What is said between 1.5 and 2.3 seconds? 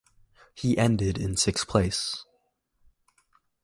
place.